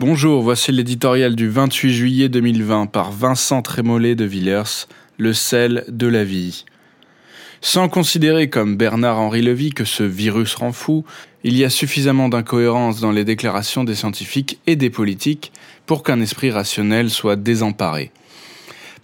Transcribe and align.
Bonjour, 0.00 0.40
voici 0.40 0.72
l'éditorial 0.72 1.36
du 1.36 1.50
28 1.50 1.92
juillet 1.92 2.28
2020 2.30 2.86
par 2.86 3.12
Vincent 3.12 3.60
Trémollet 3.60 4.14
de 4.14 4.24
Villers, 4.24 4.86
Le 5.18 5.34
sel 5.34 5.84
de 5.88 6.06
la 6.06 6.24
vie. 6.24 6.64
Sans 7.60 7.90
considérer 7.90 8.48
comme 8.48 8.78
Bernard-Henri 8.78 9.42
Levy 9.42 9.72
que 9.72 9.84
ce 9.84 10.02
virus 10.02 10.54
rend 10.54 10.72
fou, 10.72 11.04
il 11.44 11.54
y 11.54 11.64
a 11.64 11.68
suffisamment 11.68 12.30
d'incohérences 12.30 13.00
dans 13.00 13.12
les 13.12 13.26
déclarations 13.26 13.84
des 13.84 13.94
scientifiques 13.94 14.58
et 14.66 14.74
des 14.74 14.88
politiques 14.88 15.52
pour 15.84 16.02
qu'un 16.02 16.22
esprit 16.22 16.50
rationnel 16.50 17.10
soit 17.10 17.36
désemparé. 17.36 18.10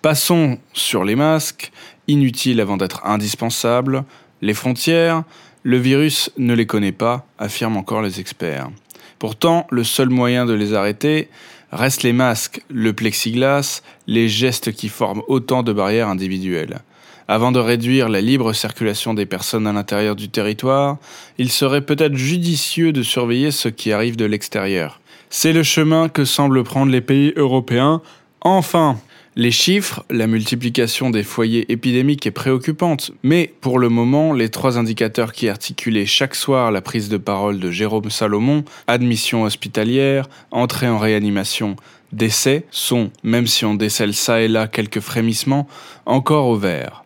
Passons 0.00 0.56
sur 0.72 1.04
les 1.04 1.14
masques, 1.14 1.72
inutiles 2.08 2.58
avant 2.58 2.78
d'être 2.78 3.04
indispensables, 3.04 4.04
les 4.40 4.54
frontières, 4.54 5.24
le 5.62 5.76
virus 5.76 6.30
ne 6.38 6.54
les 6.54 6.64
connaît 6.64 6.90
pas, 6.90 7.26
affirment 7.38 7.76
encore 7.76 8.00
les 8.00 8.18
experts. 8.18 8.71
Pourtant, 9.18 9.66
le 9.70 9.84
seul 9.84 10.11
moyen 10.11 10.46
de 10.46 10.52
les 10.52 10.75
arrêter 10.75 11.29
reste 11.72 12.02
les 12.02 12.12
masques, 12.12 12.62
le 12.68 12.93
plexiglas, 12.93 13.82
les 14.07 14.29
gestes 14.29 14.72
qui 14.72 14.88
forment 14.88 15.22
autant 15.29 15.62
de 15.62 15.72
barrières 15.72 16.08
individuelles. 16.08 16.80
Avant 17.29 17.50
de 17.50 17.58
réduire 17.58 18.08
la 18.08 18.21
libre 18.21 18.52
circulation 18.52 19.12
des 19.12 19.26
personnes 19.26 19.66
à 19.66 19.72
l'intérieur 19.72 20.14
du 20.14 20.29
territoire, 20.29 20.98
il 21.38 21.50
serait 21.50 21.80
peut-être 21.80 22.14
judicieux 22.14 22.93
de 22.93 23.02
surveiller 23.02 23.50
ce 23.50 23.68
qui 23.68 23.93
arrive 23.93 24.16
de 24.16 24.24
l'extérieur. 24.24 25.00
C'est 25.29 25.52
le 25.52 25.64
chemin 25.64 26.08
que 26.08 26.24
semblent 26.24 26.62
prendre 26.62 26.93
les 26.93 27.00
pays 27.00 27.32
européens. 27.36 28.00
Enfin, 28.43 29.00
les 29.39 29.50
chiffres, 29.50 30.03
la 30.08 30.26
multiplication 30.26 31.11
des 31.11 31.22
foyers 31.22 31.71
épidémiques 31.71 32.27
est 32.27 32.31
préoccupante, 32.31 33.11
mais 33.22 33.53
pour 33.61 33.78
le 33.78 33.91
moment, 33.91 34.33
les 34.33 34.48
trois 34.48 34.78
indicateurs 34.78 35.34
qui 35.34 35.50
articulaient 35.50 36.06
chaque 36.06 36.34
soir 36.34 36.72
la 36.72 36.81
prise 36.81 37.11
de 37.11 37.19
parole 37.19 37.61
de 37.61 37.70
Jérôme 37.70 38.11
Salomon, 38.11 38.64
admission 38.86 39.42
hospitalière, 39.42 40.27
entrée 40.50 40.88
en 40.88 40.98
réanimation, 40.98 41.77
décès, 42.12 42.64
sont, 42.70 43.10
même 43.22 43.47
si 43.47 43.66
on 43.66 43.75
décèle 43.75 44.14
ça 44.14 44.41
et 44.41 44.48
là 44.48 44.69
quelques 44.69 45.00
frémissements, 45.00 45.69
encore 46.06 46.47
au 46.47 46.56
vert. 46.56 47.05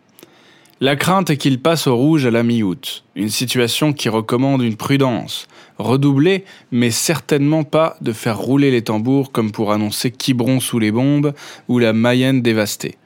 La 0.82 0.96
crainte 0.96 1.28
est 1.28 1.36
qu'il 1.36 1.60
passe 1.60 1.86
au 1.86 1.94
rouge 1.94 2.24
à 2.24 2.30
la 2.30 2.42
mi-août, 2.42 3.04
une 3.14 3.28
situation 3.28 3.92
qui 3.92 4.08
recommande 4.08 4.62
une 4.62 4.76
prudence, 4.76 5.46
redoublée, 5.76 6.46
mais 6.72 6.90
certainement 6.90 7.64
pas 7.64 7.98
de 8.00 8.14
faire 8.14 8.38
rouler 8.38 8.70
les 8.70 8.80
tambours 8.80 9.30
comme 9.30 9.52
pour 9.52 9.72
annoncer 9.72 10.10
Quiberon 10.10 10.58
sous 10.58 10.78
les 10.78 10.90
bombes 10.90 11.34
ou 11.68 11.78
la 11.78 11.92
Mayenne 11.92 12.40
dévastée. 12.40 12.96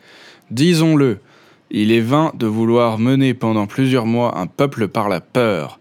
Disons-le, 0.53 1.19
il 1.73 1.91
est 1.91 1.99
vain 1.99 2.31
de 2.39 2.47
vouloir 2.47 3.01
mener 3.01 3.35
pendant 3.35 3.67
plusieurs 3.67 4.07
mois 4.07 4.39
un 4.39 4.47
peuple 4.47 4.87
par 4.87 5.09
la 5.09 5.21
peur. 5.21 5.81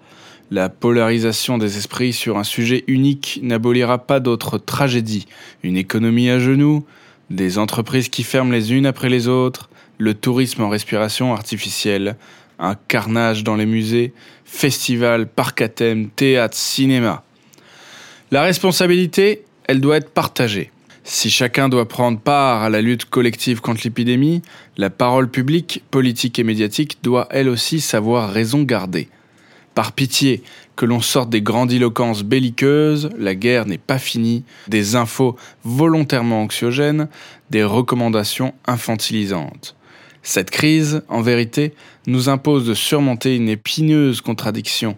La 0.49 0.69
polarisation 0.69 1.59
des 1.59 1.77
esprits 1.77 2.13
sur 2.13 2.39
un 2.39 2.43
sujet 2.43 2.85
unique 2.87 3.39
n'abolira 3.43 3.99
pas 3.99 4.19
d'autres 4.19 4.57
tragédies, 4.57 5.27
une 5.61 5.77
économie 5.77 6.31
à 6.31 6.39
genoux, 6.39 6.87
des 7.29 7.57
entreprises 7.57 8.09
qui 8.09 8.23
ferment 8.23 8.51
les 8.51 8.73
unes 8.73 8.85
après 8.85 9.09
les 9.09 9.27
autres, 9.27 9.69
le 9.97 10.13
tourisme 10.13 10.63
en 10.63 10.69
respiration 10.69 11.33
artificielle, 11.33 12.15
un 12.59 12.75
carnage 12.75 13.43
dans 13.43 13.55
les 13.55 13.65
musées, 13.65 14.13
festivals, 14.45 15.27
parcs 15.27 15.61
à 15.61 15.69
thème, 15.69 16.09
théâtre, 16.09 16.55
cinéma. 16.55 17.23
La 18.31 18.41
responsabilité, 18.41 19.43
elle 19.65 19.81
doit 19.81 19.97
être 19.97 20.09
partagée. 20.09 20.71
Si 21.03 21.29
chacun 21.29 21.67
doit 21.67 21.87
prendre 21.87 22.19
part 22.19 22.63
à 22.63 22.69
la 22.69 22.81
lutte 22.81 23.05
collective 23.05 23.59
contre 23.59 23.81
l'épidémie, 23.83 24.41
la 24.77 24.89
parole 24.89 25.29
publique, 25.29 25.83
politique 25.91 26.39
et 26.39 26.43
médiatique 26.43 26.99
doit 27.03 27.27
elle 27.29 27.49
aussi 27.49 27.81
savoir 27.81 28.31
raison 28.31 28.63
garder. 28.63 29.09
Par 29.75 29.93
pitié, 29.93 30.43
que 30.75 30.85
l'on 30.85 31.01
sorte 31.01 31.29
des 31.29 31.41
grandiloquences 31.41 32.23
belliqueuses, 32.23 33.09
la 33.17 33.35
guerre 33.35 33.65
n'est 33.65 33.77
pas 33.77 33.99
finie, 33.99 34.43
des 34.67 34.95
infos 34.95 35.35
volontairement 35.63 36.41
anxiogènes, 36.41 37.07
des 37.49 37.63
recommandations 37.63 38.53
infantilisantes. 38.65 39.75
Cette 40.21 40.51
crise, 40.51 41.01
en 41.09 41.21
vérité, 41.21 41.73
nous 42.07 42.29
impose 42.29 42.65
de 42.65 42.73
surmonter 42.73 43.35
une 43.35 43.49
épineuse 43.49 44.21
contradiction. 44.21 44.95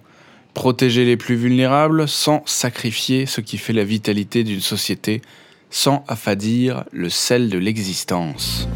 Protéger 0.53 1.03
les 1.03 1.17
plus 1.17 1.35
vulnérables 1.35 2.07
sans 2.07 2.43
sacrifier 2.45 3.25
ce 3.25 3.41
qui 3.41 3.57
fait 3.57 3.73
la 3.73 3.83
vitalité 3.83 4.43
d'une 4.43 4.61
société, 4.61 5.21
sans 5.69 6.03
affadir 6.07 6.85
le 6.91 7.09
sel 7.09 7.49
de 7.49 7.57
l'existence. 7.57 8.67